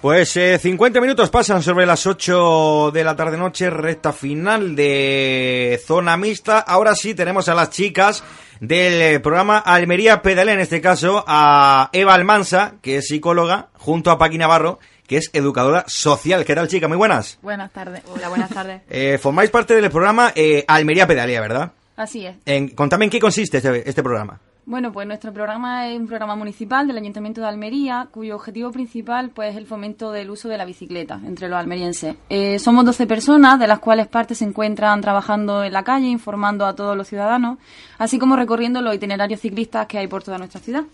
Pues 0.00 0.34
eh, 0.38 0.58
50 0.58 0.98
minutos 0.98 1.28
pasan 1.28 1.62
sobre 1.62 1.84
las 1.84 2.06
8 2.06 2.90
de 2.90 3.04
la 3.04 3.16
tarde-noche, 3.16 3.68
recta 3.68 4.14
final 4.14 4.74
de 4.74 5.78
Zona 5.86 6.16
Mixta. 6.16 6.58
Ahora 6.58 6.94
sí 6.94 7.14
tenemos 7.14 7.50
a 7.50 7.54
las 7.54 7.68
chicas 7.68 8.24
del 8.60 9.02
eh, 9.02 9.20
programa 9.20 9.58
Almería 9.58 10.22
Pedalea, 10.22 10.54
en 10.54 10.60
este 10.60 10.80
caso 10.80 11.22
a 11.26 11.90
Eva 11.92 12.14
Almansa, 12.14 12.76
que 12.80 12.96
es 12.96 13.08
psicóloga, 13.08 13.68
junto 13.74 14.10
a 14.10 14.16
Paqui 14.16 14.38
Navarro, 14.38 14.78
que 15.06 15.18
es 15.18 15.28
educadora 15.34 15.84
social. 15.86 16.46
¿Qué 16.46 16.54
tal, 16.54 16.68
chica? 16.68 16.88
Muy 16.88 16.96
buenas. 16.96 17.38
Buenas 17.42 17.70
tardes. 17.70 18.02
Hola, 18.10 18.30
buenas 18.30 18.48
tardes. 18.48 18.80
Eh, 18.88 19.18
formáis 19.18 19.50
parte 19.50 19.74
del 19.74 19.90
programa 19.90 20.32
eh, 20.34 20.64
Almería 20.66 21.06
Pedalea, 21.06 21.42
¿verdad? 21.42 21.72
Así 21.96 22.24
es. 22.24 22.36
En, 22.46 22.68
contame 22.70 23.04
en 23.04 23.10
qué 23.10 23.20
consiste 23.20 23.58
este, 23.58 23.86
este 23.86 24.02
programa. 24.02 24.40
Bueno, 24.70 24.92
pues 24.92 25.04
nuestro 25.04 25.32
programa 25.32 25.88
es 25.88 25.98
un 25.98 26.06
programa 26.06 26.36
municipal 26.36 26.86
del 26.86 26.96
Ayuntamiento 26.96 27.40
de 27.40 27.48
Almería, 27.48 28.06
cuyo 28.08 28.36
objetivo 28.36 28.70
principal 28.70 29.30
pues, 29.30 29.50
es 29.50 29.56
el 29.56 29.66
fomento 29.66 30.12
del 30.12 30.30
uso 30.30 30.48
de 30.48 30.56
la 30.56 30.64
bicicleta 30.64 31.20
entre 31.26 31.48
los 31.48 31.58
almerienses. 31.58 32.14
Eh, 32.28 32.56
somos 32.60 32.84
12 32.84 33.08
personas, 33.08 33.58
de 33.58 33.66
las 33.66 33.80
cuales 33.80 34.06
parte 34.06 34.36
se 34.36 34.44
encuentran 34.44 35.00
trabajando 35.00 35.64
en 35.64 35.72
la 35.72 35.82
calle, 35.82 36.06
informando 36.06 36.66
a 36.66 36.76
todos 36.76 36.96
los 36.96 37.08
ciudadanos, 37.08 37.58
así 37.98 38.20
como 38.20 38.36
recorriendo 38.36 38.80
los 38.80 38.94
itinerarios 38.94 39.40
ciclistas 39.40 39.88
que 39.88 39.98
hay 39.98 40.06
por 40.06 40.22
toda 40.22 40.38
nuestra 40.38 40.60
ciudad. 40.60 40.84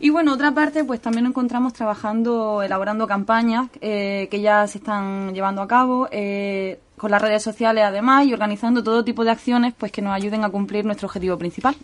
Y 0.00 0.10
bueno, 0.10 0.32
otra 0.32 0.52
parte, 0.52 0.82
pues 0.82 1.00
también 1.00 1.22
nos 1.22 1.30
encontramos 1.30 1.72
trabajando, 1.72 2.64
elaborando 2.64 3.06
campañas 3.06 3.68
eh, 3.80 4.26
que 4.28 4.40
ya 4.40 4.66
se 4.66 4.78
están 4.78 5.34
llevando 5.34 5.62
a 5.62 5.68
cabo. 5.68 6.08
Eh, 6.10 6.80
con 7.00 7.10
las 7.10 7.22
redes 7.22 7.42
sociales 7.42 7.82
además 7.82 8.26
y 8.26 8.34
organizando 8.34 8.84
todo 8.84 9.02
tipo 9.02 9.24
de 9.24 9.30
acciones 9.30 9.72
pues 9.72 9.90
que 9.90 10.02
nos 10.02 10.12
ayuden 10.12 10.44
a 10.44 10.50
cumplir 10.50 10.84
nuestro 10.84 11.06
objetivo 11.06 11.38
principal. 11.38 11.74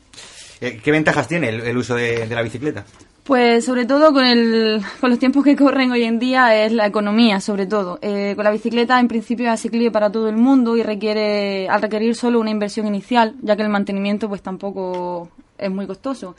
Eh, 0.61 0.81
¿Qué 0.83 0.91
ventajas 0.91 1.29
tiene 1.29 1.49
el, 1.49 1.77
uso 1.77 1.95
de, 1.95 2.27
la 2.27 2.43
bicicleta? 2.43 2.85
Pues 3.25 3.65
sobre 3.65 3.87
todo 3.87 4.13
con, 4.13 4.25
el, 4.25 4.81
con 5.01 5.11
los 5.11 5.19
tiempos 5.19 5.45
que 5.45 5.57
corren 5.57 5.91
hoy 5.91 6.05
en 6.05 6.19
día 6.19 6.65
es 6.65 6.73
la 6.73 6.87
economía, 6.87 7.41
sobre 7.41 7.67
todo. 7.67 7.99
Eh, 8.01 8.35
con 8.37 8.45
la 8.45 8.51
bicicleta 8.51 9.01
en 9.01 9.09
principio 9.09 9.47
es 9.47 9.53
asequible 9.53 9.91
para 9.91 10.11
todo 10.11 10.29
el 10.29 10.37
mundo 10.37 10.77
y 10.77 10.83
requiere, 10.83 11.69
al 11.69 11.83
requerir 11.83 12.15
solo 12.15 12.41
una 12.41 12.51
inversión 12.51 12.87
inicial, 12.87 13.35
ya 13.43 13.57
que 13.57 13.63
el 13.63 13.69
mantenimiento 13.69 14.29
pues 14.29 14.43
tampoco 14.43 15.29
es 15.59 15.71
muy 15.71 15.87
costoso. 15.87 16.37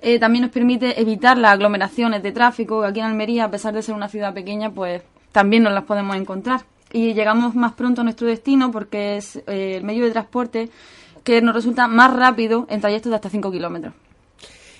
Eh, 0.00 0.18
también 0.20 0.42
nos 0.42 0.52
permite 0.52 1.00
evitar 1.00 1.36
las 1.36 1.52
aglomeraciones 1.52 2.22
de 2.22 2.30
tráfico, 2.30 2.80
que 2.82 2.86
aquí 2.86 3.00
en 3.00 3.06
Almería, 3.06 3.44
a 3.44 3.50
pesar 3.50 3.74
de 3.74 3.82
ser 3.82 3.96
una 3.96 4.08
ciudad 4.08 4.32
pequeña, 4.32 4.70
pues 4.70 5.02
también 5.32 5.64
nos 5.64 5.72
las 5.72 5.84
podemos 5.84 6.16
encontrar 6.16 6.62
y 6.92 7.14
llegamos 7.14 7.54
más 7.54 7.72
pronto 7.72 8.00
a 8.00 8.04
nuestro 8.04 8.26
destino 8.28 8.70
porque 8.70 9.16
es 9.16 9.42
el 9.46 9.84
medio 9.84 10.04
de 10.04 10.10
transporte 10.10 10.70
que 11.24 11.40
nos 11.40 11.54
resulta 11.54 11.88
más 11.88 12.14
rápido 12.14 12.66
en 12.70 12.80
trayectos 12.80 13.10
de 13.10 13.16
hasta 13.16 13.30
5 13.30 13.50
kilómetros. 13.50 13.94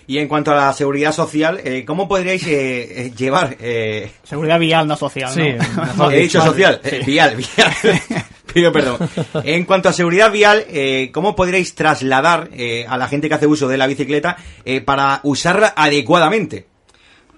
Y 0.09 0.17
en 0.17 0.27
cuanto 0.27 0.53
a 0.53 0.55
la 0.55 0.73
seguridad 0.73 1.13
social, 1.13 1.61
eh, 1.63 1.85
¿cómo 1.85 2.09
podríais 2.09 2.47
eh, 2.47 3.07
eh 3.07 3.13
llevar...? 3.15 3.59
Eh... 3.61 4.11
Seguridad 4.25 4.59
vial, 4.59 4.89
no 4.89 4.97
social, 4.97 5.31
sí, 5.31 5.43
¿no? 5.97 6.11
He 6.11 6.21
dicho 6.21 6.41
social, 6.41 6.81
sí. 6.83 6.97
vial, 7.05 7.37
vial. 7.37 7.73
Pido 8.53 8.73
perdón. 8.73 8.97
En 9.45 9.65
cuanto 9.67 9.91
a 9.91 9.93
seguridad 9.93 10.33
vial, 10.33 10.65
¿cómo 11.13 11.37
podríais 11.37 11.75
trasladar 11.75 12.49
a 12.89 12.97
la 12.97 13.07
gente 13.07 13.29
que 13.29 13.35
hace 13.35 13.47
uso 13.47 13.69
de 13.69 13.77
la 13.77 13.87
bicicleta 13.87 14.39
para 14.87 15.21
usarla 15.23 15.75
adecuadamente? 15.77 16.67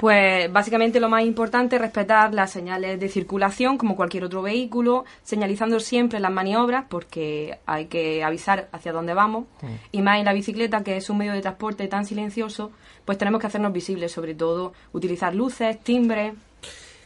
Pues 0.01 0.51
básicamente 0.51 0.98
lo 0.98 1.11
más 1.11 1.25
importante 1.25 1.77
es 1.77 1.83
respetar 1.83 2.33
las 2.33 2.51
señales 2.51 2.98
de 2.98 3.09
circulación 3.11 3.77
como 3.77 3.97
cualquier 3.97 4.25
otro 4.25 4.41
vehículo, 4.41 5.05
señalizando 5.23 5.79
siempre 5.79 6.20
las 6.20 6.33
maniobras 6.33 6.87
porque 6.89 7.59
hay 7.67 7.84
que 7.84 8.25
avisar 8.25 8.71
hacia 8.73 8.93
dónde 8.93 9.12
vamos. 9.12 9.45
Mm. 9.61 9.67
y 9.93 10.01
más 10.01 10.19
en 10.19 10.25
la 10.25 10.33
bicicleta 10.33 10.83
que 10.83 10.97
es 10.97 11.11
un 11.11 11.19
medio 11.19 11.34
de 11.34 11.43
transporte 11.43 11.87
tan 11.87 12.06
silencioso, 12.06 12.73
pues 13.05 13.19
tenemos 13.19 13.43
que 13.43 13.48
hacernos 13.48 13.75
visibles, 13.75 14.11
sobre 14.11 14.34
todo 14.34 14.73
utilizar 14.95 15.34
luces, 15.34 15.78
timbres, 15.81 16.33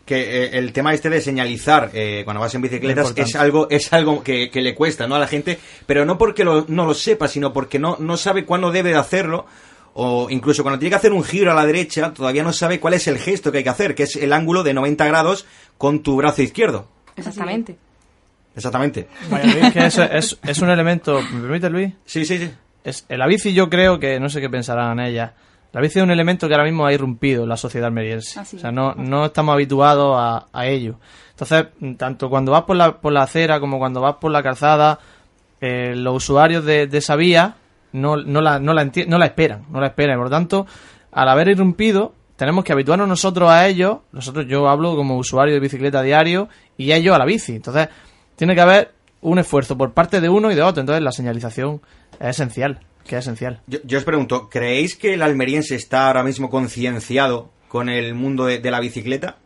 que 0.07 0.45
eh, 0.45 0.51
el 0.53 0.73
tema 0.73 0.95
este 0.95 1.11
de 1.11 1.21
señalizar 1.21 1.91
eh, 1.95 2.21
cuando 2.23 2.41
vas 2.41 2.55
en 2.55 2.63
bicicletas 2.63 3.13
es 3.17 3.35
algo 3.35 3.67
es 3.71 3.93
algo 3.93 4.23
que, 4.23 4.51
que, 4.51 4.61
le 4.61 4.75
cuesta 4.75 5.09
no 5.09 5.15
a 5.15 5.19
la 5.19 5.27
gente 5.27 5.59
pero 5.87 6.05
no 6.05 6.19
porque 6.19 6.45
lo, 6.45 6.67
no 6.69 6.85
lo 6.85 6.93
sepa 6.93 7.27
sino 7.27 7.55
porque 7.55 7.79
no 7.79 7.97
no 7.99 8.19
sabe 8.19 8.45
cuándo 8.45 8.71
debe 8.71 8.91
de 8.91 8.99
hacerlo 8.99 9.47
o 9.95 10.29
incluso 10.29 10.63
cuando 10.63 10.79
tiene 10.79 10.91
que 10.91 10.97
hacer 10.97 11.13
un 11.13 11.23
giro 11.23 11.53
a 11.53 11.55
la 11.55 11.65
derecha, 11.65 12.13
todavía 12.13 12.43
no 12.43 12.53
sabe 12.53 12.81
cuál 12.81 12.95
es 12.95 13.07
el 13.07 13.17
gesto 13.19 13.53
que 13.53 13.59
hay 13.59 13.65
que 13.65 13.71
hacer, 13.71 13.95
que 13.95 14.03
es 14.03 14.17
el 14.17 14.33
ángulo 14.33 14.65
de 14.65 14.75
90 14.75 15.07
grados 15.07 15.47
con 15.79 16.03
tu 16.03 16.17
brazo 16.17 16.43
izquierdo. 16.43 16.89
Exactamente. 17.17 17.77
Exactamente. 18.57 19.09
Vaya, 19.31 19.73
que 19.73 19.87
es, 19.87 19.99
es, 19.99 20.39
es, 20.43 20.59
un 20.61 20.71
elemento, 20.71 21.21
¿me 21.33 21.41
permite 21.41 21.71
Luis? 21.71 21.93
Sí, 22.05 22.25
sí, 22.25 22.39
sí. 22.39 22.51
Es, 22.83 23.07
la 23.09 23.27
bici 23.27 23.55
yo 23.55 23.71
creo 23.71 23.99
que, 24.01 24.19
no 24.19 24.29
sé 24.29 24.41
qué 24.41 24.51
pensarán 24.51 24.99
ella, 24.99 25.35
la 25.73 25.81
bici 25.81 26.01
es 26.01 26.05
un 26.05 26.11
elemento 26.11 26.49
que 26.49 26.55
ahora 26.55 26.65
mismo 26.65 26.87
ha 26.87 26.93
irrumpido 26.93 27.45
en 27.45 27.49
la 27.49 27.57
sociedad 27.57 27.87
almeriense. 27.87 28.39
Así 28.39 28.57
o 28.57 28.61
sea, 28.61 28.73
no, 28.73 28.95
no 28.95 29.27
estamos 29.27 29.53
habituados 29.53 30.17
a, 30.19 30.47
a, 30.53 30.67
ello. 30.67 30.97
Entonces, 31.31 31.67
tanto 31.97 32.29
cuando 32.29 32.51
vas 32.51 32.63
por 32.63 32.77
la, 32.77 33.01
por 33.01 33.13
la 33.13 33.23
acera 33.23 33.61
como 33.61 33.79
cuando 33.79 34.01
vas 34.01 34.17
por 34.17 34.33
la 34.33 34.43
calzada, 34.43 34.99
eh, 35.61 35.95
los 35.97 36.17
usuarios 36.17 36.65
de, 36.65 36.89
de 36.89 36.99
esa 36.99 37.15
vía 37.15 37.57
no, 37.95 38.17
no, 38.17 38.41
la, 38.41 38.59
no, 38.59 38.75
la 38.75 38.85
no 38.85 39.19
la 39.19 39.27
esperan, 39.27 39.67
no 39.71 39.81
la 39.81 39.87
esperan. 39.87 40.17
Por 40.17 40.27
lo 40.27 40.31
tanto, 40.31 40.67
al 41.13 41.29
haber 41.29 41.49
irrumpido, 41.49 42.13
tenemos 42.37 42.65
que 42.65 42.73
habituarnos 42.73 43.09
nosotros 43.09 43.49
a 43.49 43.69
ellos. 43.69 43.99
Nosotros, 44.13 44.47
yo 44.49 44.69
hablo 44.69 44.97
como 44.97 45.17
usuario 45.17 45.55
de 45.55 45.61
bicicleta 45.61 46.03
diario 46.03 46.49
y 46.77 46.93
ellos 46.93 47.15
a 47.15 47.19
la 47.19 47.25
bici. 47.25 47.55
Entonces, 47.55 47.89
tiene 48.35 48.57
que 48.57 48.61
haber 48.61 48.93
un 49.21 49.39
esfuerzo 49.39 49.79
por 49.79 49.93
parte 49.93 50.21
de 50.21 50.29
uno 50.29 50.51
y 50.51 50.57
de 50.57 50.63
otro. 50.63 50.81
Entonces, 50.81 51.05
la 51.05 51.13
señalización 51.13 51.81
es 52.19 52.31
esencial, 52.31 52.81
que 53.07 53.17
es 53.17 53.25
esencial. 53.25 53.61
Yo, 53.69 53.99
os 53.99 54.05
pregunto, 54.05 54.49
¿creéis 54.51 54.97
que 54.97 55.15
el 55.15 55.23
almeriense 55.23 55.77
está 55.77 56.09
ahora 56.09 56.25
mismo 56.25 56.51
concienciado 56.51 57.51
con 57.69 57.89
el 57.89 58.15
mundo 58.15 58.47
de 58.47 58.71
la 58.71 58.81
bicicleta? 58.81 59.37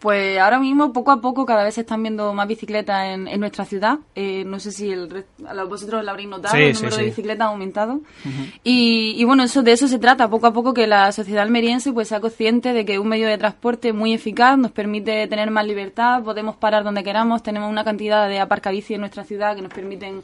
Pues 0.00 0.38
ahora 0.38 0.58
mismo, 0.58 0.94
poco 0.94 1.10
a 1.10 1.20
poco, 1.20 1.44
cada 1.44 1.62
vez 1.62 1.74
se 1.74 1.82
están 1.82 2.02
viendo 2.02 2.32
más 2.32 2.48
bicicletas 2.48 3.06
en, 3.08 3.28
en 3.28 3.38
nuestra 3.38 3.66
ciudad. 3.66 3.98
Eh, 4.14 4.44
no 4.46 4.58
sé 4.58 4.72
si 4.72 4.90
el, 4.90 5.26
a 5.46 5.64
vosotros 5.64 6.02
lo 6.02 6.10
habréis 6.10 6.30
notado, 6.30 6.56
sí, 6.56 6.62
el 6.62 6.72
número 6.74 6.92
sí, 6.92 7.00
de 7.00 7.04
bicicletas 7.08 7.46
ha 7.46 7.50
aumentado. 7.50 7.94
Uh 7.94 8.00
-huh. 8.00 8.52
y, 8.64 9.14
y, 9.18 9.24
bueno, 9.24 9.42
eso 9.42 9.62
de 9.62 9.72
eso 9.72 9.88
se 9.88 9.98
trata, 9.98 10.30
poco 10.30 10.46
a 10.46 10.52
poco 10.54 10.72
que 10.72 10.86
la 10.86 11.12
sociedad 11.12 11.42
almeriense 11.42 11.92
pues 11.92 12.08
sea 12.08 12.20
consciente 12.20 12.72
de 12.72 12.86
que 12.86 12.98
un 12.98 13.08
medio 13.08 13.28
de 13.28 13.36
transporte 13.36 13.92
muy 13.92 14.14
eficaz 14.14 14.56
nos 14.56 14.70
permite 14.72 15.26
tener 15.28 15.50
más 15.50 15.66
libertad, 15.66 16.22
podemos 16.22 16.56
parar 16.56 16.82
donde 16.82 17.04
queramos, 17.04 17.42
tenemos 17.42 17.70
una 17.70 17.84
cantidad 17.84 18.26
de 18.26 18.40
aparcabici 18.40 18.94
en 18.94 19.00
nuestra 19.00 19.24
ciudad 19.24 19.54
que 19.54 19.60
nos 19.60 19.72
permiten 19.72 20.22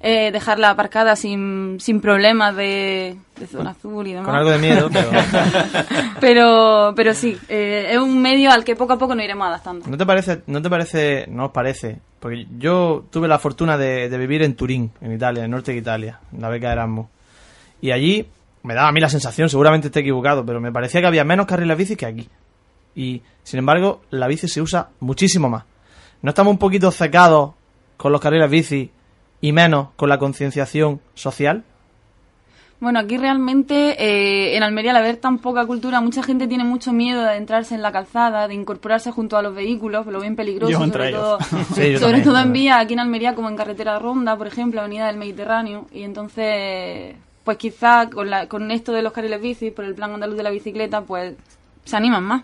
eh, 0.00 0.30
dejarla 0.30 0.70
aparcada 0.70 1.16
sin, 1.16 1.78
sin 1.80 2.00
problemas 2.00 2.54
de, 2.54 3.16
de 3.36 3.46
zona 3.46 3.70
azul 3.70 4.06
y 4.06 4.12
demás. 4.12 4.26
Con 4.26 4.36
algo 4.36 4.50
de 4.50 4.58
miedo, 4.58 4.88
pero... 4.92 5.10
pero, 6.20 6.92
pero 6.94 7.14
sí, 7.14 7.36
eh, 7.48 7.88
es 7.90 7.98
un 7.98 8.20
medio 8.20 8.50
al 8.50 8.64
que 8.64 8.76
poco 8.76 8.92
a 8.92 8.98
poco 8.98 9.14
nos 9.14 9.24
iremos 9.24 9.46
adaptando. 9.46 9.86
¿No 9.88 9.96
te 9.96 10.06
parece, 10.06 10.42
no 10.46 10.62
te 10.62 10.70
parece, 10.70 11.26
no 11.28 11.46
os 11.46 11.52
parece? 11.52 11.98
Porque 12.20 12.46
yo 12.58 13.04
tuve 13.10 13.28
la 13.28 13.38
fortuna 13.38 13.76
de, 13.76 14.08
de 14.08 14.18
vivir 14.18 14.42
en 14.42 14.54
Turín, 14.54 14.92
en 15.00 15.12
Italia, 15.12 15.40
en 15.40 15.46
el 15.46 15.50
norte 15.50 15.72
de 15.72 15.78
Italia, 15.78 16.20
en 16.32 16.40
la 16.40 16.48
beca 16.48 16.68
de 16.68 16.72
Erasmus. 16.74 17.06
Y 17.80 17.90
allí 17.90 18.26
me 18.62 18.74
daba 18.74 18.88
a 18.88 18.92
mí 18.92 19.00
la 19.00 19.08
sensación, 19.08 19.48
seguramente 19.48 19.88
esté 19.88 20.00
equivocado, 20.00 20.44
pero 20.44 20.60
me 20.60 20.72
parecía 20.72 21.00
que 21.00 21.06
había 21.06 21.24
menos 21.24 21.46
carriles 21.46 21.76
bici 21.76 21.96
que 21.96 22.06
aquí. 22.06 22.28
Y, 22.94 23.22
sin 23.42 23.60
embargo, 23.60 24.02
la 24.10 24.26
bici 24.26 24.48
se 24.48 24.60
usa 24.60 24.90
muchísimo 25.00 25.48
más. 25.48 25.64
¿No 26.22 26.30
estamos 26.30 26.50
un 26.50 26.58
poquito 26.58 26.90
cecados 26.90 27.52
con 27.96 28.12
los 28.12 28.20
carriles 28.20 28.50
bici 28.50 28.90
y 29.40 29.52
menos 29.52 29.88
con 29.96 30.08
la 30.08 30.18
concienciación 30.18 31.00
social? 31.14 31.64
Bueno, 32.80 33.00
aquí 33.00 33.18
realmente 33.18 33.96
eh, 33.98 34.56
en 34.56 34.62
Almería, 34.62 34.92
al 34.92 34.98
haber 34.98 35.16
tan 35.16 35.38
poca 35.38 35.66
cultura, 35.66 36.00
mucha 36.00 36.22
gente 36.22 36.46
tiene 36.46 36.62
mucho 36.62 36.92
miedo 36.92 37.22
de 37.22 37.30
adentrarse 37.30 37.74
en 37.74 37.82
la 37.82 37.90
calzada, 37.90 38.46
de 38.46 38.54
incorporarse 38.54 39.10
junto 39.10 39.36
a 39.36 39.42
los 39.42 39.52
vehículos, 39.52 40.06
lo 40.06 40.20
ven 40.20 40.36
peligroso, 40.36 40.70
yo 40.70 40.78
sobre, 40.78 41.10
todo, 41.10 41.38
sí, 41.74 41.92
yo 41.92 41.98
sobre 41.98 42.12
también, 42.12 42.22
todo 42.22 42.38
en 42.38 42.52
vía, 42.52 42.78
aquí 42.78 42.92
en 42.92 43.00
Almería, 43.00 43.34
como 43.34 43.48
en 43.48 43.56
carretera 43.56 43.98
ronda, 43.98 44.36
por 44.36 44.46
ejemplo, 44.46 44.80
avenida 44.80 45.08
del 45.08 45.16
Mediterráneo, 45.16 45.88
y 45.92 46.04
entonces, 46.04 47.16
pues 47.42 47.56
quizá 47.56 48.08
con, 48.10 48.30
la, 48.30 48.46
con 48.46 48.70
esto 48.70 48.92
de 48.92 49.02
los 49.02 49.12
carriles 49.12 49.40
bici, 49.40 49.72
por 49.72 49.84
el 49.84 49.96
plan 49.96 50.12
andaluz 50.12 50.36
de 50.36 50.44
la 50.44 50.50
bicicleta, 50.50 51.00
pues 51.00 51.34
se 51.84 51.96
animan 51.96 52.22
más. 52.22 52.42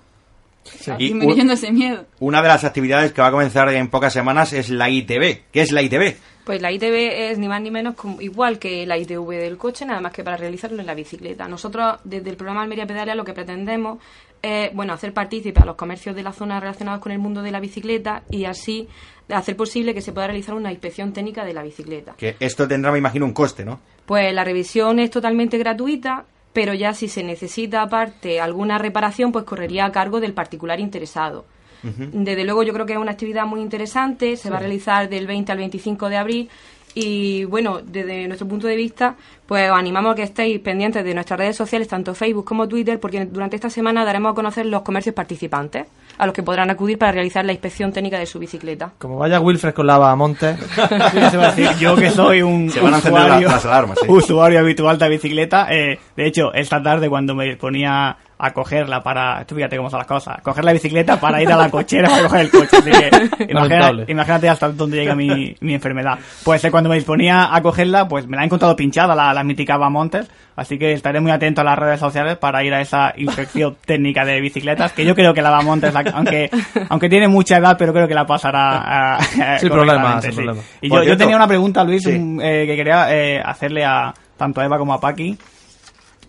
Sí. 0.65 0.91
disminuyendo 0.99 1.53
ese 1.53 1.71
miedo. 1.71 2.07
Una 2.21 2.41
de 2.41 2.49
las 2.49 2.65
actividades 2.65 3.13
que 3.13 3.21
va 3.21 3.29
a 3.29 3.31
comenzar 3.31 3.69
en 3.69 3.89
pocas 3.89 4.15
semanas 4.15 4.55
es 4.55 4.71
la 4.71 4.89
ITV. 4.89 5.43
¿Qué 5.53 5.61
es 5.61 5.73
la 5.73 5.83
ITV? 5.83 6.17
Pues 6.45 6.61
la 6.61 6.71
ITV 6.71 7.31
es 7.31 7.39
ni 7.39 7.49
más 7.49 7.63
ni 7.63 7.71
menos 7.71 7.95
como, 7.95 8.21
igual 8.21 8.59
que 8.59 8.85
la 8.87 8.99
ITV 8.99 9.31
del 9.31 9.57
coche, 9.57 9.87
nada 9.87 10.01
más 10.01 10.13
que 10.13 10.23
para 10.23 10.37
realizarlo 10.37 10.79
en 10.81 10.87
la 10.87 10.95
bicicleta. 10.95 11.49
Nosotros, 11.49 11.97
desde 12.05 12.29
el 12.31 12.37
programa 12.37 12.63
Almería 12.63 12.87
Pedalea, 12.87 13.15
lo 13.15 13.25
que 13.25 13.33
pretendemos 13.33 13.99
es 14.43 14.75
bueno, 14.75 14.93
hacer 14.93 15.15
partícipe 15.15 15.61
a 15.61 15.65
los 15.65 15.75
comercios 15.75 16.15
de 16.15 16.23
la 16.23 16.33
zona 16.33 16.61
relacionados 16.61 17.01
con 17.01 17.13
el 17.13 17.19
mundo 17.19 17.41
de 17.41 17.51
la 17.51 17.61
bicicleta 17.61 18.25
y 18.31 18.45
así 18.45 18.89
hacer 19.31 19.57
posible 19.57 19.95
que 19.95 20.03
se 20.03 20.13
pueda 20.13 20.27
realizar 20.27 20.55
una 20.55 20.71
inspección 20.71 21.15
técnica 21.15 21.47
de 21.47 21.55
la 21.55 21.63
bicicleta. 21.63 22.15
Que 22.19 22.37
esto 22.41 22.69
tendrá, 22.69 22.93
me 22.93 22.99
imagino, 22.99 23.25
un 23.25 23.33
coste, 23.33 23.65
¿no? 23.65 23.81
Pues 24.05 24.35
la 24.35 24.45
revisión 24.45 24.99
es 24.99 25.11
totalmente 25.11 25.57
gratuita, 25.57 26.27
pero 26.53 26.75
ya 26.75 26.93
si 26.93 27.09
se 27.09 27.23
necesita 27.23 27.81
aparte 27.81 28.39
alguna 28.39 28.77
reparación, 28.77 29.33
pues 29.33 29.47
correría 29.47 29.87
a 29.87 29.93
cargo 29.93 30.21
del 30.21 30.35
particular 30.35 30.79
interesado. 30.79 31.47
Uh 31.83 31.89
-huh. 31.89 32.11
Desde 32.13 32.45
luego 32.45 32.63
yo 32.63 32.73
creo 32.73 32.87
que 32.87 32.93
es 32.93 32.99
una 32.99 33.13
actividad 33.13 33.47
muy 33.47 33.61
interesante, 33.61 34.37
se 34.37 34.45
sí. 34.45 34.49
va 34.49 34.57
a 34.57 34.61
realizar 34.61 35.09
del 35.09 35.27
20 35.27 35.53
al 35.53 35.59
25 35.59 36.09
de 36.09 36.17
abril 36.17 36.49
Y 36.95 37.45
bueno, 37.45 37.81
desde 37.85 38.27
nuestro 38.29 38.47
punto 38.47 38.69
de 38.69 38.77
vista, 38.77 39.17
pues 39.47 39.69
os 39.69 39.77
animamos 39.77 40.13
a 40.13 40.15
que 40.15 40.23
estéis 40.23 40.61
pendientes 40.61 41.05
de 41.05 41.13
nuestras 41.13 41.39
redes 41.39 41.57
sociales, 41.57 41.89
tanto 41.89 42.15
Facebook 42.15 42.45
como 42.45 42.69
Twitter, 42.69 43.01
porque 43.01 43.27
durante 43.27 43.57
esta 43.57 43.69
semana 43.69 44.05
daremos 44.05 44.33
a 44.33 44.35
conocer 44.35 44.67
los 44.67 44.83
comercios 44.83 45.15
participantes, 45.15 45.87
a 46.17 46.27
los 46.27 46.33
que 46.33 46.45
podrán 46.45 46.71
acudir 46.71 46.97
para 46.97 47.11
realizar 47.11 47.45
la 47.45 47.51
inspección 47.53 47.93
técnica 47.93 48.19
de 48.19 48.27
su 48.27 48.39
bicicleta. 48.39 48.93
Como 48.99 49.19
vaya 49.19 49.41
Wilfred 49.41 49.75
con 49.75 49.89
la 49.89 50.15
monte. 50.15 50.57
yo 51.81 51.97
que 51.97 52.11
soy 52.11 52.43
un 52.43 52.71
Se 52.71 52.81
van 52.81 52.95
a 52.95 52.97
encender 52.99 53.23
usuario, 53.25 53.49
las 53.49 53.67
alarmas, 53.67 53.99
sí. 54.01 54.07
usuario 54.09 54.61
habitual 54.61 54.97
de 54.97 55.09
bicicleta, 55.09 55.67
eh, 55.71 55.99
de 56.17 56.27
hecho, 56.27 56.55
esta 56.55 56.81
tarde 56.81 57.09
cuando 57.09 57.35
me 57.35 57.57
ponía 57.57 58.17
a 58.37 58.53
cogerla 58.53 59.01
para, 59.03 59.45
tú 59.45 59.55
fíjate 59.55 59.77
cómo 59.77 59.89
son 59.91 59.99
las 59.99 60.07
cosas, 60.09 60.41
coger 60.43 60.65
la 60.65 60.73
bicicleta 60.73 61.21
para 61.21 61.41
ir 61.41 61.51
a 61.53 61.57
la 61.57 61.71
cochera 61.71 62.09
para 62.09 62.23
coger 62.25 62.41
el 62.41 62.51
coche, 62.51 62.77
así 62.79 62.91
que 62.91 63.09
imagina- 63.53 63.61
Lamentable. 63.61 64.05
imagínate 64.09 64.49
hasta 64.49 64.69
dónde 64.71 64.97
llega 64.99 65.15
mi, 65.15 65.55
mi 65.61 65.75
enfermedad. 65.75 66.19
Pues 66.43 66.65
eh, 66.65 66.71
cuando 66.71 66.91
me 66.91 66.97
disponía 66.97 67.55
a 67.55 67.63
cogerla, 67.63 68.09
pues 68.09 68.27
me 68.27 68.37
la 68.37 68.43
he 68.43 68.47
encontrado 68.47 68.75
pinchada 68.75 69.15
la, 69.15 69.33
la 69.33 69.45
mítica 69.45 69.79
Montes, 69.79 70.29
así 70.57 70.79
que 70.79 70.93
estaré 70.93 71.21
muy 71.21 71.31
atento 71.31 71.61
a 71.61 71.65
las 71.65 71.79
redes 71.79 72.01
sociales 72.01 72.37
para 72.37 72.65
ir 72.65 72.75
a 72.75 72.81
esa 72.81 73.13
inspección 73.17 73.77
técnica 73.87 74.25
de 74.25 74.41
bicicletas, 74.41 74.93
que 74.93 75.05
yo 75.05 75.15
creo 75.15 75.33
que 75.33 75.41
la 75.43 75.61
Montes, 75.61 75.95
aunque, 76.13 76.51
aunque 76.89 77.09
tiene 77.09 77.29
mucha 77.29 77.59
edad, 77.59 77.77
pero 77.79 77.93
creo 77.93 78.09
que 78.09 78.15
la 78.15 78.27
pasará 78.27 79.15
a, 79.17 79.59
Sin 79.59 79.69
problema, 79.71 80.21
sin 80.21 80.31
sí. 80.33 80.37
problema. 80.37 80.61
Y 80.81 80.91
yo, 80.91 81.03
yo 81.05 81.17
tenía 81.17 81.37
una 81.37 81.47
pregunta, 81.47 81.85
Luis, 81.85 82.03
Sí. 82.03 82.11
un- 82.11 82.41
eh, 82.43 82.67
que 82.67 82.75
quería 82.77 83.15
eh, 83.15 83.41
hacerle 83.45 83.85
a 83.85 84.13
tanto 84.37 84.61
a 84.61 84.65
Eva 84.65 84.77
como 84.79 84.93
a 84.93 85.01
Paqui. 85.01 85.39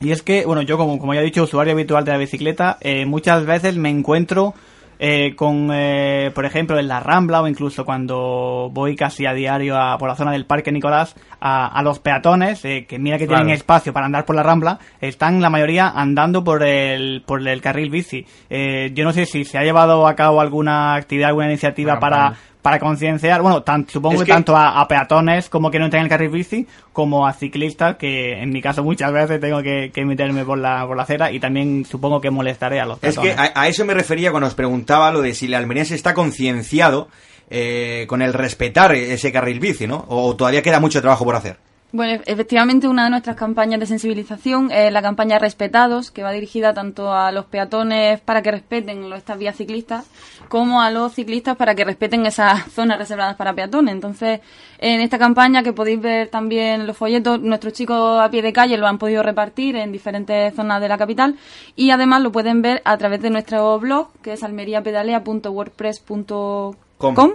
Y 0.01 0.11
es 0.11 0.21
que, 0.21 0.45
bueno, 0.45 0.61
yo 0.61 0.77
como, 0.77 0.99
como 0.99 1.13
ya 1.13 1.21
he 1.21 1.23
dicho, 1.23 1.43
usuario 1.43 1.73
habitual 1.73 2.03
de 2.05 2.11
la 2.11 2.17
bicicleta, 2.17 2.77
eh, 2.81 3.05
muchas 3.05 3.45
veces 3.45 3.77
me 3.77 3.89
encuentro 3.89 4.53
eh, 4.97 5.33
con, 5.35 5.71
eh, 5.73 6.31
por 6.33 6.45
ejemplo, 6.45 6.79
en 6.79 6.87
la 6.87 7.01
Rambla 7.01 7.41
o 7.41 7.47
incluso 7.49 7.83
cuando 7.83 8.69
voy 8.71 8.95
casi 8.95 9.25
a 9.25 9.33
diario 9.33 9.75
a- 9.77 9.97
por 9.97 10.07
la 10.07 10.15
zona 10.15 10.31
del 10.31 10.45
Parque 10.45 10.71
Nicolás 10.71 11.15
a, 11.41 11.67
a 11.67 11.83
los 11.83 11.99
peatones, 11.99 12.63
eh, 12.63 12.85
que 12.87 12.97
mira 12.97 13.17
que 13.17 13.27
Claro. 13.27 13.41
tienen 13.43 13.55
espacio 13.55 13.91
para 13.91 14.05
andar 14.05 14.23
por 14.25 14.37
la 14.37 14.43
Rambla, 14.43 14.79
están 15.01 15.41
la 15.41 15.49
mayoría 15.49 15.89
andando 15.89 16.45
por 16.45 16.63
el, 16.63 17.23
por 17.25 17.45
el 17.45 17.61
carril 17.61 17.89
bici. 17.89 18.25
Eh, 18.49 18.91
yo 18.93 19.03
no 19.03 19.11
sé 19.11 19.25
si 19.25 19.43
se 19.43 19.57
ha 19.57 19.63
llevado 19.63 20.07
a 20.07 20.15
cabo 20.15 20.39
alguna 20.39 20.95
actividad, 20.95 21.27
alguna 21.29 21.47
iniciativa 21.47 21.99
para. 21.99 22.33
Para 22.65 22.79
concienciar, 22.79 23.43
bueno, 23.43 23.61
tan- 23.61 23.87
supongo 23.87 24.15
Es 24.15 24.21
que, 24.21 24.25
que- 24.25 24.31
tanto 24.31 24.57
a, 24.57 24.81
a 24.81 24.87
peatones 24.87 25.49
como 25.49 25.69
que 25.69 25.77
no 25.77 25.85
entran 25.85 25.99
en 26.01 26.05
el 26.05 26.09
carril 26.09 26.29
bici, 26.31 26.65
como 26.93 27.27
a 27.27 27.33
ciclistas, 27.33 27.97
que 27.97 28.41
en 28.41 28.49
mi 28.49 28.59
caso 28.59 28.83
muchas 28.83 29.11
veces 29.13 29.39
tengo 29.39 29.61
que, 29.61 29.91
que 29.93 30.03
meterme 30.03 30.43
por 30.43 30.57
la, 30.57 30.83
por 30.87 30.97
la 30.97 31.03
acera 31.03 31.31
y 31.31 31.39
también 31.39 31.85
supongo 31.85 32.19
que 32.19 32.31
molestaré 32.31 32.79
a 32.79 32.85
los 32.87 32.97
Es 33.03 33.19
que 33.19 33.27
peatones. 33.27 33.51
a, 33.55 33.61
a 33.61 33.67
eso 33.67 33.85
me 33.85 33.93
refería 33.93 34.31
cuando 34.31 34.47
os 34.47 34.55
preguntaba 34.55 35.11
lo 35.11 35.21
de 35.21 35.35
si 35.35 35.45
el 35.45 35.53
almeriense 35.53 35.93
está 35.93 36.15
concienciado 36.15 37.07
eh, 37.51 38.05
con 38.07 38.23
el 38.23 38.33
respetar 38.33 38.95
ese 38.95 39.31
carril 39.31 39.59
bici, 39.59 39.85
¿no? 39.85 40.03
O 40.07 40.35
todavía 40.35 40.63
queda 40.63 40.79
mucho 40.79 40.99
trabajo 41.01 41.23
por 41.23 41.35
hacer. 41.35 41.57
Bueno, 41.95 42.21
efectivamente, 42.25 42.89
una 42.89 43.05
de 43.05 43.09
nuestras 43.09 43.37
campañas 43.37 43.79
de 43.79 43.85
sensibilización 43.85 44.69
es 44.69 44.91
la 44.91 45.01
campaña 45.01 45.39
Respetados, 45.39 46.11
que 46.11 46.23
va 46.23 46.33
dirigida 46.33 46.73
tanto 46.73 47.13
a 47.13 47.31
los 47.31 47.45
peatones 47.45 48.19
para 48.19 48.41
que 48.41 48.51
respeten 48.51 49.13
estas 49.13 49.39
vías 49.39 49.55
ciclistas, 49.55 50.05
como 50.49 50.81
a 50.81 50.91
los 50.91 51.13
ciclistas 51.13 51.55
para 51.55 51.73
que 51.73 51.85
respeten 51.85 52.25
esas 52.25 52.69
zonas 52.73 52.97
reservadas 52.97 53.37
para 53.37 53.53
peatones. 53.53 53.93
Entonces, 53.93 54.41
en 54.77 54.99
esta 54.99 55.17
campaña 55.17 55.63
que 55.63 55.71
podéis 55.71 56.01
ver 56.01 56.27
también 56.27 56.85
los 56.85 56.97
folletos, 56.97 57.39
nuestros 57.39 57.71
chicos 57.71 58.19
a 58.19 58.29
pie 58.29 58.41
de 58.41 58.51
calle 58.51 58.75
lo 58.75 58.87
han 58.87 58.97
podido 58.97 59.23
repartir 59.23 59.77
en 59.77 59.93
diferentes 59.93 60.53
zonas 60.53 60.81
de 60.81 60.89
la 60.89 60.97
capital 60.97 61.37
y 61.77 61.91
además 61.91 62.23
lo 62.23 62.33
pueden 62.33 62.61
ver 62.61 62.81
a 62.83 62.97
través 62.97 63.21
de 63.21 63.29
nuestro 63.29 63.79
blog, 63.79 64.09
que 64.21 64.33
es 64.33 64.43
almeriapedalea.wordpress.com. 64.43 66.75
Com. 66.97 67.33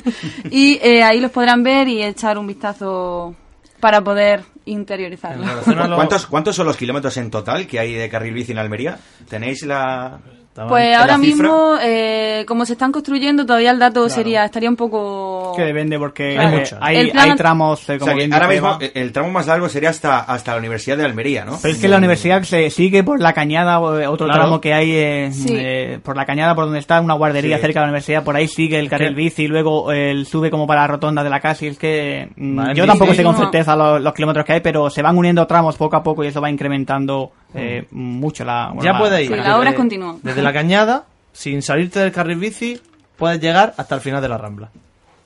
y 0.50 0.78
eh, 0.82 1.02
ahí 1.02 1.20
los 1.20 1.30
podrán 1.30 1.62
ver 1.62 1.88
y 1.88 2.02
echar 2.02 2.36
un 2.36 2.46
vistazo 2.46 3.34
para 3.84 4.00
poder 4.00 4.42
interiorizarlo. 4.64 5.44
¿Cuántos, 5.94 6.26
¿Cuántos 6.26 6.56
son 6.56 6.66
los 6.66 6.74
kilómetros 6.74 7.14
en 7.18 7.30
total 7.30 7.66
que 7.66 7.78
hay 7.78 7.92
de 7.92 8.08
carril 8.08 8.32
bici 8.32 8.52
en 8.52 8.58
Almería? 8.58 8.98
¿Tenéis 9.28 9.62
la...? 9.66 10.20
Pues 10.54 10.90
¿La 10.90 11.00
ahora 11.00 11.18
cifra? 11.18 11.18
mismo, 11.18 11.76
eh, 11.82 12.46
como 12.48 12.64
se 12.64 12.72
están 12.72 12.92
construyendo, 12.92 13.44
todavía 13.44 13.72
el 13.72 13.78
dato 13.78 14.08
sería 14.08 14.42
estaría 14.46 14.70
un 14.70 14.76
poco... 14.76 15.00
que 15.56 15.62
depende 15.62 15.98
porque 15.98 16.38
Hay 16.38 16.46
eh, 16.54 16.58
mucho. 16.58 16.78
hay, 16.80 16.96
El 16.96 17.10
plan- 17.10 17.30
hay 17.30 17.36
tramos, 17.36 17.88
eh, 17.88 17.94
O 17.94 17.98
como 17.98 18.04
sea, 18.06 18.14
que 18.14 18.18
bien 18.20 18.34
ahora 18.34 18.48
mismo 18.48 18.78
el, 18.94 19.12
tramo 19.12 19.30
más 19.30 19.46
largo 19.46 19.68
sería 19.68 19.90
hasta, 19.90 20.20
hasta 20.20 20.52
la 20.52 20.58
Universidad 20.58 20.96
de 20.96 21.04
Almería, 21.04 21.44
¿no? 21.44 21.58
Pero 21.62 21.74
es 21.74 21.80
que 21.80 21.88
la 21.88 21.98
universidad 21.98 22.42
se 22.42 22.70
sigue 22.70 23.02
por 23.04 23.20
la 23.20 23.32
cañada, 23.32 23.74
eh, 24.00 24.06
otro 24.06 24.26
Claro. 24.26 24.40
tramo 24.42 24.60
que 24.60 24.74
hay 24.74 24.92
eh, 24.92 25.30
Sí. 25.32 25.46
eh, 25.56 25.98
por 26.02 26.16
la 26.16 26.24
cañada, 26.26 26.54
por 26.54 26.64
donde 26.64 26.78
está 26.78 27.00
una 27.00 27.14
guardería 27.14 27.56
Sí. 27.56 27.62
cerca 27.62 27.80
de 27.80 27.86
la 27.86 27.90
universidad, 27.90 28.24
por 28.24 28.36
ahí 28.36 28.48
sigue 28.48 28.78
el 28.78 28.88
carril 28.88 29.14
bici 29.14 29.44
y 29.44 29.48
luego 29.48 29.92
eh, 29.92 30.10
el 30.10 30.26
sube 30.26 30.50
como 30.50 30.66
para 30.66 30.82
la 30.82 30.86
rotonda 30.88 31.22
de 31.24 31.30
la 31.30 31.40
casa 31.40 31.64
y 31.64 31.68
es 31.68 31.78
que 31.78 32.28
mm, 32.36 32.72
yo 32.74 32.86
tampoco 32.86 33.14
sé 33.14 33.22
con 33.22 33.34
No. 33.34 33.38
certeza 33.40 33.76
los, 33.76 34.00
los 34.00 34.12
kilómetros 34.14 34.44
que 34.44 34.54
hay, 34.54 34.60
pero 34.60 34.90
se 34.90 35.02
van 35.02 35.16
uniendo 35.16 35.46
tramos 35.46 35.76
poco 35.76 35.96
a 35.96 36.02
poco 36.02 36.24
y 36.24 36.28
eso 36.28 36.40
va 36.40 36.50
incrementando 36.50 37.32
eh, 37.54 37.86
mucho 37.92 38.44
la... 38.44 38.68
bueno, 38.68 38.82
Ya 38.82 38.92
la- 38.92 38.98
puede 38.98 39.22
ir. 39.22 39.28
Sí, 39.28 39.34
la 39.36 39.58
obra 39.58 39.70
es 39.70 39.76
continua. 39.76 40.16
Desde 40.22 40.42
la 40.42 40.52
cañada, 40.52 41.04
sin 41.32 41.62
salirte 41.62 42.00
del 42.00 42.10
carril 42.12 42.38
bici, 42.38 42.80
puedes 43.16 43.40
llegar 43.40 43.74
hasta 43.76 43.94
el 43.94 44.00
final 44.00 44.20
de 44.22 44.28
la 44.28 44.38
rambla. 44.38 44.70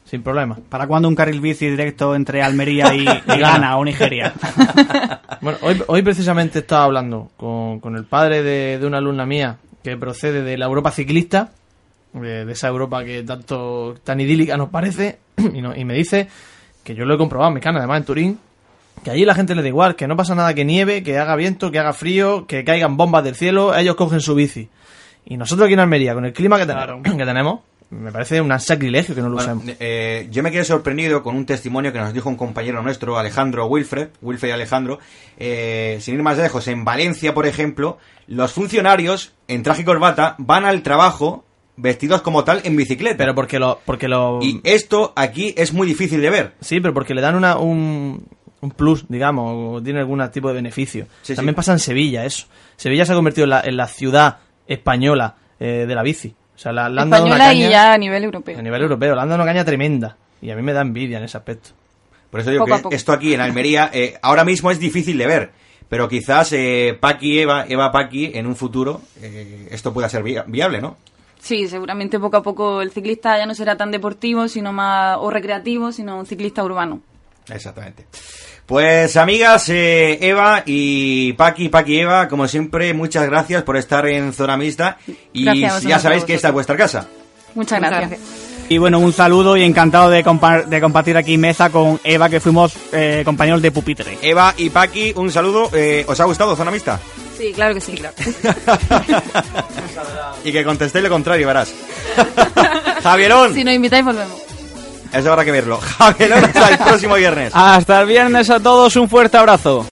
Sin 0.08 0.22
problema. 0.22 0.56
¿Para 0.68 0.86
cuándo 0.86 1.08
un 1.08 1.14
carril 1.14 1.40
bici 1.40 1.68
directo 1.68 2.14
entre 2.14 2.42
Almería 2.42 2.94
y, 2.94 3.02
y 3.02 3.06
Ghana 3.38 3.76
o 3.76 3.84
Nigeria? 3.84 4.32
Bueno, 5.40 5.58
hoy, 5.62 5.80
hoy 5.86 6.02
precisamente 6.02 6.58
estaba 6.60 6.82
hablando 6.84 7.30
con, 7.36 7.78
con 7.78 7.94
el 7.94 8.04
padre 8.04 8.42
de, 8.42 8.78
de 8.80 8.84
una 8.86 8.98
alumna 8.98 9.24
mía 9.24 9.58
que 9.84 9.96
procede 9.96 10.42
de 10.42 10.58
la 10.58 10.66
Europa 10.66 10.90
ciclista, 10.90 11.50
de, 12.12 12.44
de 12.44 12.52
esa 12.52 12.66
Europa 12.66 13.04
que 13.04 13.22
tanto 13.22 13.94
tan 14.02 14.18
idílica 14.20 14.56
nos 14.56 14.70
parece, 14.70 15.18
y, 15.54 15.62
no- 15.62 15.76
y 15.76 15.84
me 15.84 15.94
dice 15.94 16.26
que 16.82 16.96
yo 16.96 17.04
lo 17.04 17.14
he 17.14 17.18
comprobado 17.18 17.50
en 17.50 17.54
mi 17.54 17.60
cana, 17.60 17.78
además 17.78 17.98
en 17.98 18.04
Turín, 18.04 18.38
que 19.04 19.12
allí 19.12 19.24
la 19.24 19.36
gente 19.36 19.54
le 19.54 19.62
da 19.62 19.68
igual, 19.68 19.94
que 19.94 20.08
no 20.08 20.16
pasa 20.16 20.34
nada 20.34 20.54
que 20.54 20.64
nieve, 20.64 21.04
que 21.04 21.16
haga 21.18 21.36
viento, 21.36 21.70
que 21.70 21.78
haga 21.78 21.92
frío, 21.92 22.46
que 22.48 22.64
caigan 22.64 22.96
bombas 22.96 23.22
del 23.22 23.36
cielo, 23.36 23.76
ellos 23.76 23.94
cogen 23.94 24.20
su 24.20 24.34
bici. 24.34 24.68
Y 25.24 25.36
nosotros 25.36 25.66
aquí 25.66 25.74
en 25.74 25.80
Almería, 25.80 26.14
con 26.14 26.24
el 26.24 26.32
clima 26.32 26.58
que, 26.58 26.66
que 27.16 27.24
tenemos, 27.24 27.60
me 27.90 28.12
parece 28.12 28.40
un 28.40 28.60
sacrilegio 28.60 29.14
que 29.14 29.20
no 29.22 29.28
lo 29.30 29.36
Bueno, 29.36 29.54
usemos. 29.56 29.76
eh, 29.80 30.28
yo 30.30 30.42
me 30.42 30.50
quedé 30.50 30.64
sorprendido 30.64 31.22
con 31.22 31.36
un 31.36 31.46
testimonio 31.46 31.92
que 31.92 31.98
nos 31.98 32.12
dijo 32.12 32.28
un 32.28 32.36
compañero 32.36 32.82
nuestro, 32.82 33.18
Alejandro 33.18 33.66
Wilfred, 33.66 34.08
Wilfred 34.20 34.48
y 34.50 34.52
Alejandro, 34.52 34.98
eh, 35.38 35.98
sin 36.00 36.14
ir 36.16 36.22
más 36.22 36.36
lejos, 36.38 36.68
en 36.68 36.84
Valencia, 36.84 37.32
por 37.32 37.46
ejemplo, 37.46 37.98
los 38.26 38.52
funcionarios 38.52 39.32
en 39.48 39.62
traje 39.62 39.82
y 39.82 39.84
corbata 39.84 40.34
van 40.38 40.64
al 40.66 40.82
trabajo 40.82 41.44
vestidos 41.76 42.22
como 42.22 42.44
tal 42.44 42.60
en 42.64 42.76
bicicleta. 42.76 43.16
Pero 43.18 43.34
porque 43.34 43.58
lo... 43.58 43.80
Porque 43.86 44.08
lo 44.08 44.40
y 44.42 44.60
esto 44.64 45.12
aquí 45.16 45.54
es 45.56 45.72
muy 45.72 45.86
difícil 45.86 46.20
de 46.20 46.28
ver. 46.30 46.54
Sí, 46.60 46.80
pero 46.80 46.92
porque 46.92 47.14
le 47.14 47.20
dan 47.22 47.36
una, 47.36 47.56
un, 47.56 48.26
un 48.60 48.70
plus, 48.72 49.06
digamos, 49.08 49.76
o 49.78 49.82
tiene 49.82 50.00
algún 50.00 50.28
tipo 50.30 50.48
de 50.48 50.54
beneficio. 50.54 51.06
Sí, 51.22 51.34
También 51.34 51.54
sí. 51.54 51.56
pasa 51.56 51.72
en 51.72 51.78
Sevilla 51.78 52.24
eso. 52.26 52.48
Sevilla 52.76 53.06
se 53.06 53.12
ha 53.12 53.14
convertido 53.14 53.44
en 53.44 53.50
la, 53.50 53.60
en 53.64 53.76
la 53.76 53.86
ciudad 53.86 54.38
española 54.66 55.36
eh, 55.60 55.84
de 55.88 55.94
la 55.94 56.02
bici. 56.02 56.34
O 56.58 56.60
sea, 56.60 56.72
la, 56.72 56.88
le 56.88 57.00
han 57.00 57.08
dado 57.08 57.26
una 57.26 57.36
Española 57.36 57.54
y 57.68 57.70
ya 57.70 57.92
a 57.92 57.98
nivel 57.98 58.24
europeo. 58.24 58.58
a 58.58 58.62
nivel 58.62 58.82
europeo, 58.82 59.14
le 59.14 59.20
han 59.20 59.28
dado 59.28 59.40
una 59.40 59.48
caña 59.48 59.64
tremenda. 59.64 60.16
Y 60.42 60.50
a 60.50 60.56
mí 60.56 60.62
me 60.62 60.72
da 60.72 60.80
envidia 60.80 61.18
en 61.18 61.22
ese 61.24 61.36
aspecto. 61.36 61.70
Por 62.30 62.40
eso 62.40 62.50
digo 62.50 62.66
Poco 62.66 62.90
que 62.90 62.96
esto 62.96 63.12
aquí 63.12 63.32
en 63.32 63.40
Almería 63.40 63.90
eh, 63.92 64.18
ahora 64.22 64.44
mismo 64.44 64.72
es 64.72 64.80
difícil 64.80 65.16
de 65.18 65.26
ver. 65.28 65.50
Pero 65.88 66.08
quizás 66.08 66.52
eh, 66.52 66.98
Paqui, 66.98 67.38
Eva, 67.38 67.64
Eva 67.68 67.92
Paqui, 67.92 68.32
en 68.34 68.48
un 68.48 68.56
futuro, 68.56 69.00
eh, 69.22 69.68
esto 69.70 69.94
pueda 69.94 70.08
ser 70.08 70.24
via- 70.24 70.44
viable, 70.48 70.80
¿no? 70.80 70.96
Sí, 71.40 71.68
seguramente 71.68 72.18
poco 72.18 72.38
a 72.38 72.42
poco 72.42 72.82
el 72.82 72.90
ciclista 72.90 73.38
ya 73.38 73.46
no 73.46 73.54
será 73.54 73.76
tan 73.76 73.92
deportivo, 73.92 74.48
sino 74.48 74.72
más 74.72 75.16
o 75.20 75.30
recreativo, 75.30 75.92
sino 75.92 76.18
un 76.18 76.26
ciclista 76.26 76.64
urbano. 76.64 77.00
Exactamente. 77.50 78.06
Pues 78.66 79.16
amigas, 79.16 79.66
eh, 79.70 80.18
Eva 80.20 80.62
y 80.66 81.32
Paqui, 81.32 81.70
Paqui 81.70 81.94
y 81.94 82.00
Eva, 82.00 82.28
como 82.28 82.46
siempre, 82.48 82.92
muchas 82.92 83.24
gracias 83.26 83.62
por 83.62 83.78
estar 83.78 84.06
en 84.06 84.34
Zona 84.34 84.58
Mixta. 84.58 84.98
Y 85.32 85.44
Gracias 85.44 85.82
ya 85.84 85.98
sabéis 85.98 86.24
que 86.24 86.34
esta 86.34 86.48
es 86.48 86.54
vuestra 86.54 86.76
casa. 86.76 87.08
Muchas 87.54 87.78
Muchas 87.78 87.80
gracias. 87.80 88.10
gracias. 88.20 88.48
Y 88.70 88.76
bueno, 88.76 88.98
un 88.98 89.14
saludo 89.14 89.56
y 89.56 89.62
encantado 89.64 90.10
de, 90.10 90.22
compa- 90.22 90.66
de 90.66 90.78
compartir 90.82 91.16
aquí 91.16 91.38
mesa 91.38 91.70
con 91.70 91.98
Eva, 92.04 92.28
que 92.28 92.38
fuimos 92.40 92.74
eh, 92.92 93.22
compañeros 93.24 93.62
de 93.62 93.70
pupitre. 93.72 94.18
Eva 94.20 94.52
y 94.58 94.68
Paqui, 94.68 95.14
un 95.16 95.32
saludo. 95.32 95.70
Eh, 95.72 96.04
¿Os 96.06 96.20
ha 96.20 96.24
gustado 96.24 96.54
Zona 96.54 96.70
Mixta? 96.70 97.00
Sí, 97.38 97.52
claro 97.54 97.72
que 97.72 97.80
sí, 97.80 97.92
claro. 97.92 98.14
y 100.44 100.52
que 100.52 100.64
contestéis 100.64 101.02
lo 101.04 101.10
contrario, 101.10 101.46
verás. 101.46 101.72
Javierón, 103.02 103.54
Si 103.54 103.64
nos 103.64 103.74
invitáis, 103.74 104.04
volvemos. 104.04 104.38
Eso 105.12 105.30
habrá 105.30 105.44
que 105.44 105.52
verlo. 105.52 105.78
Javierón, 105.98 106.44
hasta 106.44 106.68
el 106.70 106.78
próximo 106.78 107.14
viernes. 107.14 107.52
Hasta 107.54 108.00
el 108.00 108.06
viernes 108.06 108.50
a 108.50 108.60
todos, 108.60 108.96
un 108.96 109.08
fuerte 109.08 109.36
abrazo. 109.36 109.84